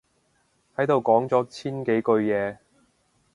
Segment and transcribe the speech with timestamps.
[0.75, 2.57] 喺度講咗千幾句嘢